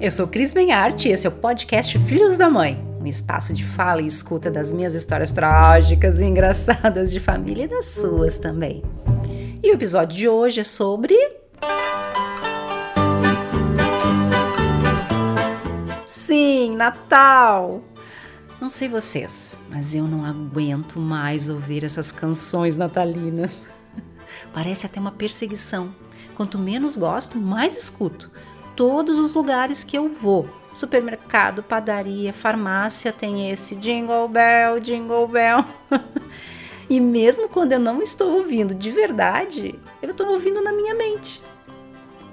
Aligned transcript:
Eu 0.00 0.10
sou 0.10 0.26
Cris 0.26 0.50
Benhart 0.50 1.04
e 1.04 1.10
esse 1.10 1.26
é 1.26 1.30
o 1.30 1.32
podcast 1.34 1.98
Filhos 1.98 2.38
da 2.38 2.48
Mãe, 2.48 2.82
um 2.98 3.06
espaço 3.06 3.52
de 3.52 3.62
fala 3.62 4.00
e 4.00 4.06
escuta 4.06 4.50
das 4.50 4.72
minhas 4.72 4.94
histórias 4.94 5.30
trágicas 5.30 6.22
e 6.22 6.24
engraçadas 6.24 7.12
de 7.12 7.20
família 7.20 7.64
e 7.64 7.68
das 7.68 7.84
suas 7.84 8.38
também. 8.38 8.82
E 9.62 9.70
o 9.70 9.74
episódio 9.74 10.16
de 10.16 10.26
hoje 10.26 10.60
é 10.60 10.64
sobre. 10.64 11.14
Sim, 16.06 16.76
Natal! 16.76 17.82
Não 18.58 18.70
sei 18.70 18.88
vocês, 18.88 19.60
mas 19.68 19.94
eu 19.94 20.04
não 20.04 20.24
aguento 20.24 20.98
mais 20.98 21.50
ouvir 21.50 21.84
essas 21.84 22.10
canções 22.10 22.74
natalinas. 22.74 23.68
Parece 24.54 24.86
até 24.86 24.98
uma 24.98 25.12
perseguição. 25.12 25.94
Quanto 26.34 26.58
menos 26.58 26.96
gosto, 26.96 27.38
mais 27.38 27.76
escuto 27.76 28.30
todos 28.80 29.18
os 29.18 29.34
lugares 29.34 29.84
que 29.84 29.98
eu 29.98 30.08
vou. 30.08 30.48
Supermercado, 30.72 31.62
padaria, 31.62 32.32
farmácia 32.32 33.12
tem 33.12 33.50
esse 33.50 33.76
jingle 33.76 34.26
bell, 34.26 34.80
jingle 34.80 35.28
bell. 35.28 35.66
e 36.88 36.98
mesmo 36.98 37.46
quando 37.46 37.72
eu 37.72 37.78
não 37.78 38.00
estou 38.00 38.38
ouvindo 38.38 38.74
de 38.74 38.90
verdade, 38.90 39.78
eu 40.00 40.12
estou 40.12 40.28
ouvindo 40.28 40.62
na 40.62 40.72
minha 40.72 40.94
mente. 40.94 41.42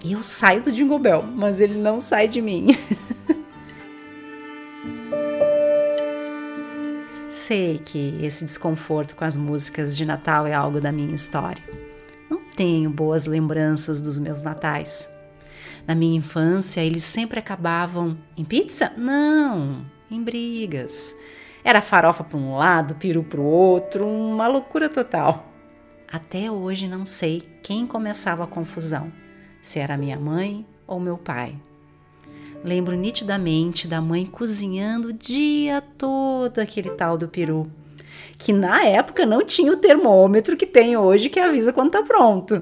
Eu 0.01 0.23
saio 0.23 0.63
do 0.63 0.71
jingle 0.71 0.97
bell, 0.97 1.21
mas 1.21 1.59
ele 1.59 1.77
não 1.77 1.99
sai 1.99 2.29
de 2.29 2.41
mim. 2.41 2.67
Sei 7.29 7.77
que 7.77 8.17
esse 8.23 8.45
desconforto 8.45 9.17
com 9.17 9.25
as 9.25 9.35
músicas 9.35 9.97
de 9.97 10.05
Natal 10.05 10.47
é 10.47 10.53
algo 10.53 10.79
da 10.79 10.93
minha 10.93 11.13
história. 11.13 11.61
Não 12.29 12.39
tenho 12.55 12.89
boas 12.89 13.25
lembranças 13.25 13.99
dos 13.99 14.17
meus 14.17 14.41
natais. 14.41 15.09
Na 15.87 15.95
minha 15.95 16.17
infância, 16.17 16.81
eles 16.81 17.05
sempre 17.05 17.39
acabavam 17.39 18.17
em 18.35 18.43
pizza? 18.43 18.91
Não, 18.97 19.85
em 20.11 20.21
brigas. 20.21 21.15
Era 21.63 21.81
farofa 21.81 22.25
para 22.25 22.37
um 22.37 22.57
lado, 22.57 22.95
peru 22.95 23.23
para 23.23 23.39
o 23.39 23.45
outro, 23.45 24.05
uma 24.05 24.49
loucura 24.49 24.89
total. 24.89 25.47
Até 26.11 26.51
hoje 26.51 26.89
não 26.89 27.05
sei 27.05 27.41
quem 27.63 27.87
começava 27.87 28.43
a 28.43 28.47
confusão, 28.47 29.11
se 29.61 29.79
era 29.79 29.97
minha 29.97 30.19
mãe 30.19 30.65
ou 30.85 30.99
meu 30.99 31.17
pai. 31.17 31.55
Lembro 32.65 32.95
nitidamente 32.97 33.87
da 33.87 34.01
mãe 34.01 34.25
cozinhando 34.25 35.09
o 35.09 35.13
dia 35.13 35.81
todo 35.97 36.59
aquele 36.59 36.89
tal 36.91 37.17
do 37.17 37.29
peru, 37.29 37.71
que 38.37 38.51
na 38.51 38.83
época 38.83 39.25
não 39.25 39.45
tinha 39.45 39.71
o 39.71 39.77
termômetro 39.77 40.57
que 40.57 40.65
tem 40.65 40.97
hoje 40.97 41.29
que 41.29 41.39
avisa 41.39 41.71
quando 41.71 41.87
está 41.87 42.03
pronto. 42.03 42.61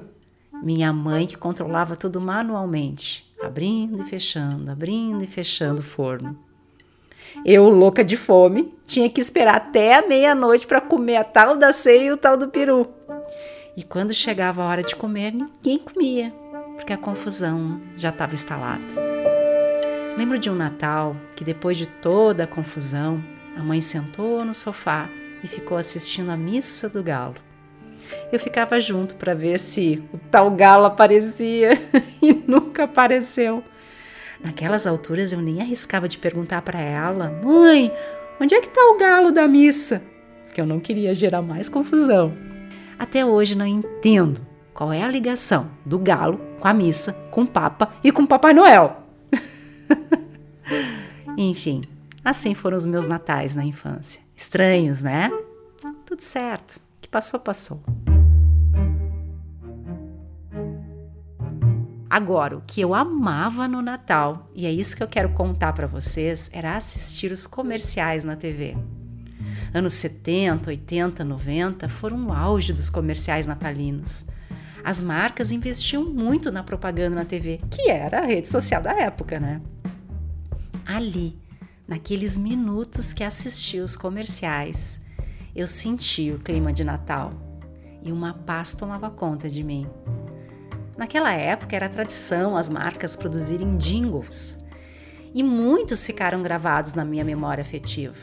Minha 0.66 0.92
mãe 0.92 1.28
que 1.28 1.36
controlava 1.36 1.94
tudo 1.94 2.20
manualmente, 2.20 3.24
abrindo 3.40 4.02
e 4.02 4.04
fechando, 4.04 4.68
abrindo 4.68 5.22
e 5.22 5.26
fechando 5.28 5.78
o 5.78 5.84
forno. 5.84 6.36
Eu, 7.44 7.68
louca 7.68 8.02
de 8.02 8.16
fome, 8.16 8.74
tinha 8.84 9.08
que 9.08 9.20
esperar 9.20 9.54
até 9.54 9.94
a 9.94 10.04
meia-noite 10.04 10.66
para 10.66 10.80
comer 10.80 11.18
a 11.18 11.22
tal 11.22 11.56
da 11.56 11.72
ceia 11.72 12.06
e 12.06 12.10
o 12.10 12.16
tal 12.16 12.36
do 12.36 12.48
peru. 12.48 12.88
E 13.76 13.84
quando 13.84 14.12
chegava 14.12 14.60
a 14.60 14.66
hora 14.66 14.82
de 14.82 14.96
comer, 14.96 15.32
ninguém 15.32 15.78
comia, 15.78 16.34
porque 16.74 16.92
a 16.92 16.98
confusão 16.98 17.80
já 17.96 18.08
estava 18.08 18.34
instalada. 18.34 18.82
Lembro 20.18 20.36
de 20.36 20.50
um 20.50 20.56
Natal 20.56 21.14
que, 21.36 21.44
depois 21.44 21.76
de 21.76 21.86
toda 21.86 22.42
a 22.42 22.48
confusão, 22.48 23.22
a 23.56 23.62
mãe 23.62 23.80
sentou 23.80 24.44
no 24.44 24.52
sofá 24.52 25.08
e 25.44 25.46
ficou 25.46 25.78
assistindo 25.78 26.30
a 26.30 26.36
missa 26.36 26.88
do 26.88 27.04
galo 27.04 27.45
eu 28.32 28.38
ficava 28.38 28.80
junto 28.80 29.14
para 29.14 29.34
ver 29.34 29.58
se 29.58 30.02
o 30.12 30.18
tal 30.18 30.50
galo 30.50 30.86
aparecia 30.86 31.70
e 32.22 32.32
nunca 32.32 32.84
apareceu. 32.84 33.62
Naquelas 34.40 34.86
alturas 34.86 35.32
eu 35.32 35.40
nem 35.40 35.60
arriscava 35.60 36.08
de 36.08 36.18
perguntar 36.18 36.62
para 36.62 36.80
ela: 36.80 37.30
"Mãe, 37.42 37.92
onde 38.40 38.54
é 38.54 38.60
que 38.60 38.68
está 38.68 38.80
o 38.90 38.98
galo 38.98 39.32
da 39.32 39.48
missa?" 39.48 40.02
Porque 40.44 40.60
eu 40.60 40.66
não 40.66 40.80
queria 40.80 41.14
gerar 41.14 41.42
mais 41.42 41.68
confusão. 41.68 42.32
Até 42.98 43.24
hoje 43.24 43.56
não 43.56 43.66
entendo 43.66 44.46
qual 44.72 44.92
é 44.92 45.02
a 45.02 45.08
ligação 45.08 45.70
do 45.84 45.98
galo 45.98 46.40
com 46.60 46.68
a 46.68 46.74
missa, 46.74 47.12
com 47.30 47.42
o 47.42 47.46
Papa 47.46 47.92
e 48.02 48.12
com 48.12 48.22
o 48.22 48.26
Papai 48.26 48.52
Noel. 48.52 49.02
Enfim, 51.36 51.82
assim 52.24 52.54
foram 52.54 52.76
os 52.76 52.86
meus 52.86 53.06
natais 53.06 53.54
na 53.54 53.64
infância. 53.64 54.22
Estranhos, 54.34 55.02
né? 55.02 55.30
Tudo 56.04 56.22
certo. 56.22 56.80
Passou, 57.16 57.40
passou. 57.40 57.82
Agora, 62.10 62.58
o 62.58 62.60
que 62.60 62.78
eu 62.78 62.92
amava 62.92 63.66
no 63.66 63.80
Natal, 63.80 64.50
e 64.54 64.66
é 64.66 64.70
isso 64.70 64.94
que 64.94 65.02
eu 65.02 65.08
quero 65.08 65.30
contar 65.30 65.72
para 65.72 65.86
vocês, 65.86 66.50
era 66.52 66.76
assistir 66.76 67.32
os 67.32 67.46
comerciais 67.46 68.22
na 68.22 68.36
TV. 68.36 68.76
Anos 69.72 69.94
70, 69.94 70.68
80, 70.68 71.24
90 71.24 71.88
foram 71.88 72.26
o 72.26 72.32
auge 72.34 72.74
dos 72.74 72.90
comerciais 72.90 73.46
natalinos. 73.46 74.26
As 74.84 75.00
marcas 75.00 75.50
investiam 75.50 76.04
muito 76.04 76.52
na 76.52 76.62
propaganda 76.62 77.16
na 77.16 77.24
TV, 77.24 77.62
que 77.70 77.90
era 77.90 78.20
a 78.20 78.26
rede 78.26 78.50
social 78.50 78.82
da 78.82 78.92
época, 78.92 79.40
né? 79.40 79.62
Ali, 80.84 81.40
naqueles 81.88 82.36
minutos 82.36 83.14
que 83.14 83.24
assisti 83.24 83.80
os 83.80 83.96
comerciais, 83.96 85.00
eu 85.56 85.66
senti 85.66 86.30
o 86.30 86.38
clima 86.38 86.70
de 86.70 86.84
Natal 86.84 87.32
e 88.02 88.12
uma 88.12 88.34
paz 88.34 88.74
tomava 88.74 89.08
conta 89.08 89.48
de 89.48 89.64
mim. 89.64 89.88
Naquela 90.98 91.32
época 91.32 91.74
era 91.74 91.88
tradição 91.88 92.58
as 92.58 92.68
marcas 92.68 93.16
produzirem 93.16 93.78
jingles 93.78 94.62
e 95.34 95.42
muitos 95.42 96.04
ficaram 96.04 96.42
gravados 96.42 96.92
na 96.92 97.06
minha 97.06 97.24
memória 97.24 97.62
afetiva. 97.62 98.16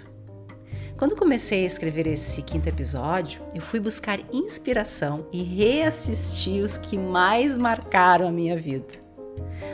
Quando 0.95 1.15
comecei 1.15 1.63
a 1.63 1.67
escrever 1.67 2.05
esse 2.05 2.43
quinto 2.43 2.69
episódio, 2.69 3.41
eu 3.53 3.61
fui 3.61 3.79
buscar 3.79 4.19
inspiração 4.31 5.27
e 5.33 5.41
reassistir 5.41 6.63
os 6.63 6.77
que 6.77 6.99
mais 6.99 7.57
marcaram 7.57 8.27
a 8.27 8.31
minha 8.31 8.55
vida. 8.55 8.93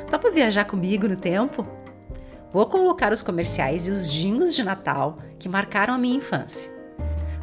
Para 0.09 0.31
viajar 0.31 0.63
comigo 0.63 1.09
no 1.09 1.17
tempo? 1.17 1.67
Vou 2.53 2.65
colocar 2.67 3.11
os 3.11 3.21
comerciais 3.21 3.85
e 3.85 3.91
os 3.91 4.11
jingles 4.11 4.55
de 4.55 4.63
Natal 4.63 5.19
que 5.37 5.49
marcaram 5.49 5.93
a 5.93 5.97
minha 5.97 6.17
infância. 6.17 6.78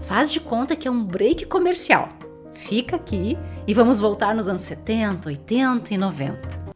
Faz 0.01 0.31
de 0.31 0.41
conta 0.41 0.77
que 0.77 0.87
é 0.87 0.91
um 0.91 1.05
break 1.05 1.47
comercial. 1.47 2.09
Fica 2.53 2.97
aqui 2.97 3.37
e 3.67 3.75
vamos 3.75 3.99
voltar 4.01 4.35
nos 4.35 4.49
anos 4.49 4.63
70, 4.63 5.29
80 5.29 5.95
e 5.95 5.99
90. 5.99 6.67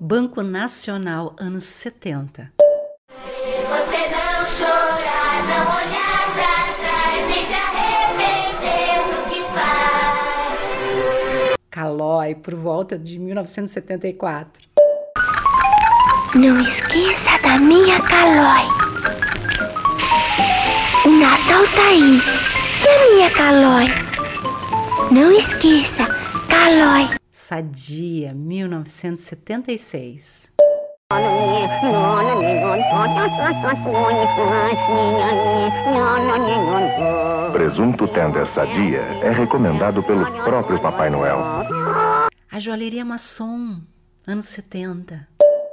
Banco 0.00 0.42
Nacional, 0.42 1.34
anos 1.38 1.64
70. 1.64 2.52
Você 3.10 4.08
não 4.08 4.46
chorar, 4.46 5.42
não 5.44 5.66
olhar 5.76 6.34
pra 6.34 6.54
trás, 6.80 7.26
nem 7.28 7.46
se 7.46 7.52
arrepender 7.52 9.02
do 9.04 9.18
que 9.28 9.40
faz. 9.52 10.58
Calói, 11.70 12.34
por 12.34 12.54
volta 12.54 12.98
de 12.98 13.18
1974. 13.18 14.68
Não 16.34 16.60
esqueça 16.60 17.42
da 17.42 17.58
minha 17.58 18.00
Calói. 18.00 18.77
Tá 21.58 21.88
aí 21.88 22.22
a 22.86 22.94
minha 23.10 23.26
Calói? 23.32 23.86
Não 25.10 25.32
esqueça, 25.32 26.06
Calói. 26.48 27.08
Sadia, 27.32 28.32
1976. 28.32 30.52
Presunto 37.52 38.06
tender 38.06 38.46
sadia 38.54 39.00
é 39.24 39.32
recomendado 39.32 40.00
pelo 40.04 40.24
próprio 40.44 40.80
Papai 40.80 41.10
Noel. 41.10 41.40
A 42.52 42.60
joalheria 42.60 43.04
maçom, 43.04 43.80
anos 44.24 44.44
70. 44.44 45.26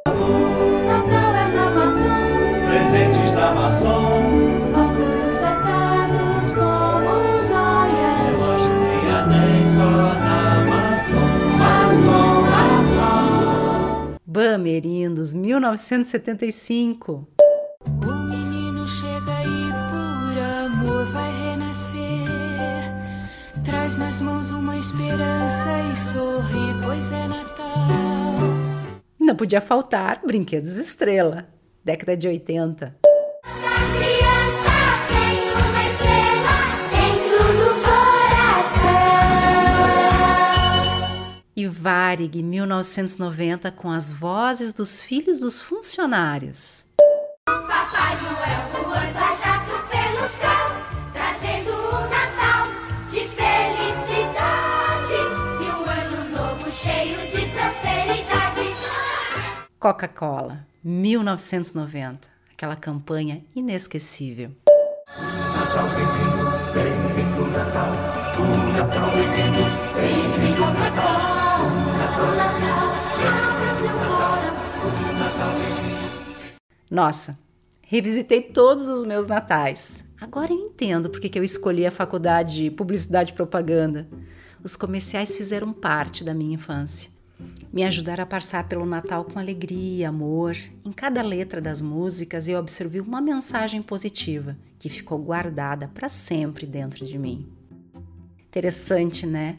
Natal 0.08 1.36
é 1.36 1.48
na 1.50 1.70
maçom, 1.70 2.66
presentes 2.68 3.30
da 3.34 3.54
maçom. 3.54 4.55
Bamerindos, 14.66 15.32
1975. 15.36 17.28
O 17.86 18.14
menino 18.28 18.88
chega 18.88 19.44
e 19.44 19.70
por 19.92 20.36
amor 20.42 21.06
vai 21.12 21.32
renascer. 21.32 22.26
Traz 23.64 23.96
nas 23.96 24.20
mãos 24.20 24.50
uma 24.50 24.76
esperança 24.76 25.70
e 25.94 25.96
sorri, 25.96 26.74
pois 26.84 27.12
é 27.12 27.28
Natal. 27.28 27.76
Não 29.20 29.36
podia 29.36 29.62
faltar 29.62 30.22
Brinquedos 30.26 30.78
Estrela, 30.78 31.48
década 31.84 32.18
de 32.18 32.28
80. 32.28 33.05
Varig 41.86 42.42
1990 42.42 43.72
com 43.72 43.92
as 43.92 44.12
vozes 44.12 44.74
dos 44.74 45.04
filhos 45.04 45.42
dos 45.42 45.62
funcionários. 45.62 46.88
Papai 47.46 48.20
Noel 48.24 48.68
voando 48.72 49.20
a 49.20 49.36
jato 49.36 49.88
pelo 49.92 50.28
céu, 50.28 50.66
trazendo 51.14 51.70
um 51.70 52.10
Natal 52.10 52.70
de 53.08 53.30
felicidade 53.30 55.14
e 55.62 55.66
um 55.70 55.86
ano 55.88 56.28
novo 56.36 56.72
cheio 56.72 57.20
de 57.30 57.46
prosperidade. 57.54 58.74
Coca-Cola 59.80 60.66
1990, 60.84 62.28
aquela 62.52 62.76
campanha 62.76 63.46
inesquecível. 63.56 64.50
Natal 65.16 65.88
vem 65.90 66.08
vindo, 66.08 66.50
vem 66.74 66.96
vindo 67.14 67.46
Natal, 67.52 67.92
o 68.40 68.74
Natal 68.76 69.10
vem 69.12 69.30
vindo, 69.36 69.64
vem 69.94 70.32
vindo 70.42 70.66
Natal. 70.80 71.05
Nossa, 76.90 77.38
revisitei 77.82 78.42
todos 78.42 78.88
os 78.88 79.04
meus 79.04 79.28
natais. 79.28 80.06
Agora 80.22 80.54
eu 80.54 80.58
entendo 80.58 81.10
porque 81.10 81.28
que 81.28 81.38
eu 81.38 81.44
escolhi 81.44 81.86
a 81.86 81.92
faculdade 81.92 82.56
de 82.56 82.72
Publicidade 82.72 83.32
e 83.32 83.36
Propaganda. 83.36 84.08
Os 84.64 84.76
comerciais 84.76 85.36
fizeram 85.36 85.74
parte 85.74 86.24
da 86.24 86.34
minha 86.34 86.56
infância. 86.56 87.10
Me 87.72 87.84
ajudaram 87.84 88.24
a 88.24 88.28
passar 88.28 88.70
pelo 88.70 88.86
Natal 88.86 89.26
com 89.26 89.38
alegria, 89.38 90.08
amor. 90.08 90.56
Em 90.86 90.92
cada 90.92 91.22
letra 91.22 91.60
das 91.60 91.82
músicas 91.82 92.48
eu 92.48 92.58
observei 92.58 93.02
uma 93.02 93.20
mensagem 93.20 93.82
positiva 93.82 94.58
que 94.80 94.88
ficou 94.88 95.20
guardada 95.20 95.90
para 95.94 96.08
sempre 96.08 96.66
dentro 96.66 97.06
de 97.06 97.20
mim. 97.20 97.52
Interessante, 98.48 99.26
né? 99.26 99.58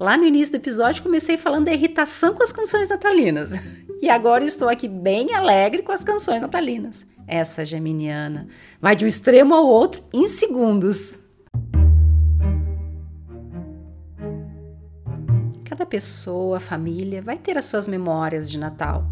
Lá 0.00 0.16
no 0.16 0.24
início 0.24 0.54
do 0.54 0.62
episódio 0.62 1.02
comecei 1.02 1.36
falando 1.36 1.66
da 1.66 1.74
irritação 1.74 2.32
com 2.32 2.42
as 2.42 2.50
canções 2.50 2.88
natalinas. 2.88 3.52
E 4.00 4.08
agora 4.08 4.42
estou 4.42 4.66
aqui 4.66 4.88
bem 4.88 5.34
alegre 5.34 5.82
com 5.82 5.92
as 5.92 6.02
canções 6.02 6.40
natalinas. 6.40 7.06
Essa 7.26 7.66
geminiana 7.66 8.48
vai 8.80 8.96
de 8.96 9.04
um 9.04 9.08
extremo 9.08 9.54
ao 9.54 9.66
outro 9.66 10.02
em 10.10 10.24
segundos. 10.24 11.18
Cada 15.68 15.84
pessoa, 15.84 16.58
família 16.58 17.20
vai 17.20 17.36
ter 17.36 17.58
as 17.58 17.66
suas 17.66 17.86
memórias 17.86 18.50
de 18.50 18.58
Natal. 18.58 19.04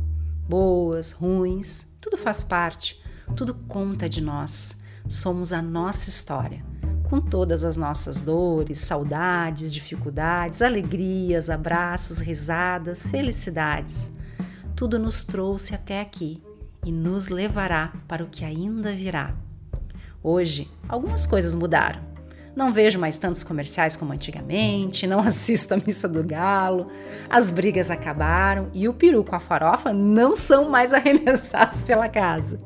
Boas, 0.48 1.12
ruins, 1.12 1.84
tudo 2.00 2.16
faz 2.16 2.42
parte, 2.42 2.98
tudo 3.36 3.52
conta 3.52 4.08
de 4.08 4.22
nós. 4.22 4.74
Somos 5.06 5.52
a 5.52 5.60
nossa 5.60 6.08
história 6.08 6.64
com 7.08 7.20
todas 7.20 7.64
as 7.64 7.76
nossas 7.76 8.20
dores, 8.20 8.80
saudades, 8.80 9.72
dificuldades, 9.72 10.60
alegrias, 10.60 11.48
abraços, 11.48 12.20
risadas, 12.20 13.10
felicidades. 13.10 14.10
Tudo 14.76 14.98
nos 14.98 15.24
trouxe 15.24 15.74
até 15.74 16.00
aqui 16.00 16.42
e 16.84 16.92
nos 16.92 17.28
levará 17.28 17.92
para 18.06 18.22
o 18.22 18.28
que 18.28 18.44
ainda 18.44 18.92
virá. 18.92 19.34
Hoje, 20.22 20.70
algumas 20.88 21.26
coisas 21.26 21.54
mudaram. 21.54 22.06
Não 22.54 22.72
vejo 22.72 22.98
mais 22.98 23.18
tantos 23.18 23.42
comerciais 23.42 23.96
como 23.96 24.12
antigamente, 24.12 25.06
não 25.06 25.20
assisto 25.26 25.74
a 25.74 25.76
missa 25.78 26.08
do 26.08 26.22
galo, 26.22 26.88
as 27.30 27.50
brigas 27.50 27.90
acabaram 27.90 28.68
e 28.74 28.88
o 28.88 28.92
peru 28.94 29.24
com 29.24 29.34
a 29.34 29.40
farofa 29.40 29.92
não 29.92 30.34
são 30.34 30.68
mais 30.68 30.92
arremessados 30.94 31.82
pela 31.82 32.08
casa. 32.08 32.60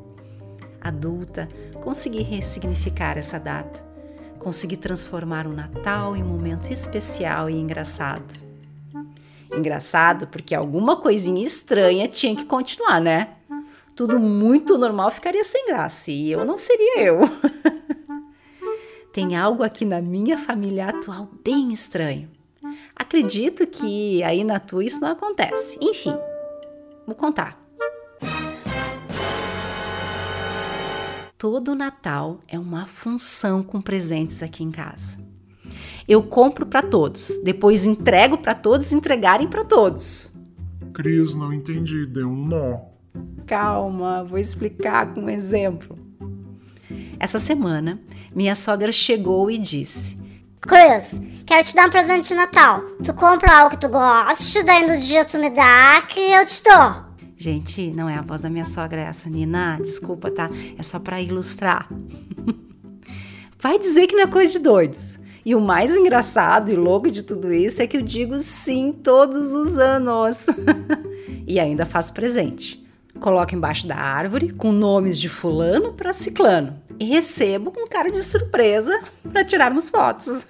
Adulta, 0.81 1.47
consegui 1.81 2.23
ressignificar 2.23 3.17
essa 3.17 3.39
data 3.39 3.92
consegui 4.43 4.75
transformar 4.75 5.47
o 5.47 5.53
Natal 5.53 6.15
em 6.15 6.21
um 6.21 6.27
momento 6.27 6.71
especial 6.71 7.49
e 7.49 7.55
engraçado. 7.55 8.33
Engraçado 9.55 10.27
porque 10.27 10.53
alguma 10.53 10.97
coisinha 10.97 11.43
estranha 11.43 12.07
tinha 12.07 12.35
que 12.35 12.45
continuar, 12.45 12.99
né? 12.99 13.35
Tudo 13.95 14.19
muito 14.19 14.77
normal 14.77 15.11
ficaria 15.11 15.43
sem 15.43 15.67
graça 15.67 16.11
e 16.11 16.31
eu 16.31 16.43
não 16.43 16.57
seria 16.57 17.01
eu. 17.01 17.19
Tem 19.13 19.35
algo 19.35 19.63
aqui 19.63 19.85
na 19.85 20.01
minha 20.01 20.37
família 20.37 20.87
atual 20.89 21.29
bem 21.43 21.71
estranho. 21.71 22.29
Acredito 22.95 23.65
que 23.67 24.23
aí 24.23 24.43
na 24.43 24.59
tua 24.59 24.83
isso 24.83 24.99
não 24.99 25.09
acontece. 25.09 25.77
Enfim, 25.79 26.15
vou 27.05 27.15
contar. 27.15 27.62
Todo 31.43 31.75
Natal 31.75 32.39
é 32.47 32.57
uma 32.57 32.85
função 32.85 33.61
com 33.61 33.81
presentes 33.81 34.41
aqui 34.41 34.63
em 34.63 34.71
casa. 34.71 35.19
Eu 36.07 36.23
compro 36.23 36.65
para 36.65 36.81
todos, 36.81 37.37
depois 37.43 37.85
entrego 37.85 38.37
para 38.37 38.55
todos 38.55 38.93
entregarem 38.93 39.49
para 39.49 39.65
todos. 39.65 40.33
Cris, 40.93 41.35
não 41.35 41.51
entendi, 41.51 42.05
deu 42.05 42.29
um 42.29 42.45
nó. 42.45 42.79
Calma, 43.45 44.23
vou 44.23 44.39
explicar 44.39 45.13
com 45.13 45.23
um 45.23 45.29
exemplo. 45.29 45.99
Essa 47.19 47.39
semana, 47.39 47.99
minha 48.33 48.55
sogra 48.55 48.93
chegou 48.93 49.51
e 49.51 49.57
disse: 49.57 50.23
Chris, 50.61 51.19
quero 51.45 51.65
te 51.65 51.75
dar 51.75 51.87
um 51.87 51.91
presente 51.91 52.29
de 52.29 52.35
Natal. 52.35 52.83
Tu 53.03 53.13
compra 53.13 53.57
algo 53.57 53.71
que 53.71 53.81
tu 53.81 53.89
goste, 53.89 54.63
daí 54.63 54.87
no 54.87 54.97
dia 54.97 55.25
tu 55.25 55.37
me 55.37 55.49
dá 55.49 56.03
que 56.07 56.21
eu 56.21 56.45
te 56.45 56.63
dou. 56.63 57.12
Gente, 57.43 57.91
não 57.91 58.07
é 58.07 58.15
a 58.15 58.21
voz 58.21 58.39
da 58.39 58.49
minha 58.49 58.63
sogra 58.63 59.01
essa, 59.01 59.29
Nina. 59.29 59.77
Desculpa, 59.81 60.31
tá? 60.31 60.49
É 60.77 60.81
só 60.81 60.97
para 60.97 61.21
ilustrar. 61.21 61.89
Vai 63.59 63.77
dizer 63.77 64.07
que 64.07 64.15
não 64.15 64.23
é 64.23 64.27
coisa 64.27 64.53
de 64.53 64.59
doidos. 64.59 65.19
E 65.43 65.53
o 65.53 65.59
mais 65.59 65.93
engraçado 65.93 66.71
e 66.71 66.75
louco 66.77 67.11
de 67.11 67.21
tudo 67.21 67.51
isso 67.51 67.81
é 67.81 67.85
que 67.85 67.97
eu 67.97 68.01
digo 68.01 68.39
sim 68.39 68.93
todos 68.93 69.53
os 69.53 69.77
anos. 69.77 70.47
e 71.45 71.59
ainda 71.59 71.85
faço 71.85 72.13
presente. 72.13 72.81
Coloco 73.19 73.53
embaixo 73.53 73.87
da 73.87 73.97
árvore 73.97 74.53
com 74.53 74.71
nomes 74.71 75.19
de 75.19 75.27
fulano 75.27 75.91
para 75.91 76.13
ciclano 76.13 76.81
e 76.97 77.03
recebo 77.03 77.73
com 77.73 77.85
cara 77.85 78.09
de 78.09 78.23
surpresa 78.23 79.03
para 79.21 79.43
tirarmos 79.43 79.89
fotos. 79.89 80.47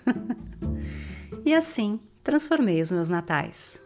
e 1.44 1.56
assim 1.56 2.00
transformei 2.24 2.84
os 2.84 2.92
meus 2.92 3.10
natais. 3.10 3.83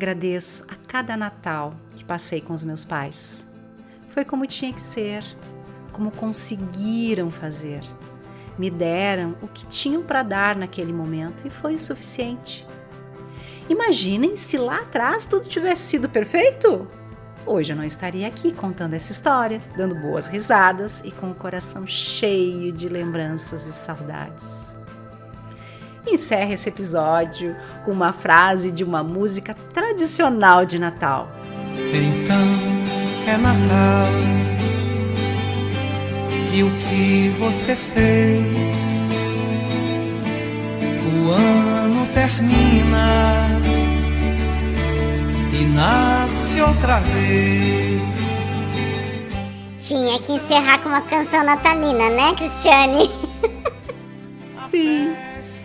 Agradeço 0.00 0.64
a 0.70 0.76
cada 0.88 1.14
Natal 1.14 1.74
que 1.94 2.02
passei 2.02 2.40
com 2.40 2.54
os 2.54 2.64
meus 2.64 2.86
pais. 2.86 3.46
Foi 4.14 4.24
como 4.24 4.46
tinha 4.46 4.72
que 4.72 4.80
ser, 4.80 5.22
como 5.92 6.10
conseguiram 6.10 7.30
fazer. 7.30 7.82
Me 8.58 8.70
deram 8.70 9.36
o 9.42 9.46
que 9.46 9.66
tinham 9.66 10.02
para 10.02 10.22
dar 10.22 10.56
naquele 10.56 10.90
momento 10.90 11.46
e 11.46 11.50
foi 11.50 11.74
o 11.74 11.78
suficiente. 11.78 12.66
Imaginem 13.68 14.38
se 14.38 14.56
lá 14.56 14.78
atrás 14.78 15.26
tudo 15.26 15.46
tivesse 15.46 15.82
sido 15.82 16.08
perfeito. 16.08 16.88
Hoje 17.44 17.74
eu 17.74 17.76
não 17.76 17.84
estaria 17.84 18.26
aqui 18.26 18.54
contando 18.54 18.94
essa 18.94 19.12
história, 19.12 19.60
dando 19.76 19.94
boas 19.96 20.28
risadas 20.28 21.02
e 21.04 21.10
com 21.10 21.30
o 21.30 21.34
coração 21.34 21.86
cheio 21.86 22.72
de 22.72 22.88
lembranças 22.88 23.66
e 23.66 23.72
saudades 23.74 24.79
encerra 26.06 26.52
esse 26.54 26.68
episódio 26.68 27.56
com 27.84 27.92
uma 27.92 28.12
frase 28.12 28.70
de 28.70 28.84
uma 28.84 29.02
música 29.02 29.54
tradicional 29.72 30.64
de 30.64 30.78
Natal. 30.78 31.28
Então 31.76 33.32
é 33.32 33.36
Natal 33.36 34.30
e 36.52 36.64
o 36.64 36.70
que 36.70 37.28
você 37.38 37.76
fez? 37.76 38.44
O 41.14 41.30
ano 41.30 42.06
termina 42.12 43.46
e 45.52 45.64
nasce 45.66 46.60
outra 46.60 46.98
vez. 47.00 48.00
Tinha 49.80 50.18
que 50.18 50.32
encerrar 50.32 50.78
com 50.78 50.88
uma 50.88 51.02
canção 51.02 51.44
natalina, 51.44 52.10
né, 52.10 52.34
Cristiane? 52.36 53.10
Sim. 54.70 55.14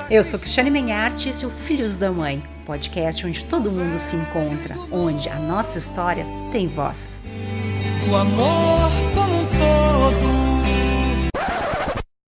Eu 0.10 0.24
sou 0.24 0.38
Cristiane 0.40 0.70
Menharte 0.70 1.28
e 1.28 1.32
esse 1.32 1.44
é 1.44 1.48
o 1.48 1.52
Filhos 1.52 1.96
da 1.96 2.12
Mãe, 2.12 2.44
podcast 2.64 3.26
onde 3.26 3.44
todo 3.44 3.72
mundo 3.72 3.98
se 3.98 4.16
encontra, 4.16 4.76
onde 4.92 5.28
a 5.28 5.40
nossa 5.40 5.80
história 5.80 6.24
tem 6.52 6.68
voz. 6.68 7.24
O 8.08 8.16
amor 8.16 8.85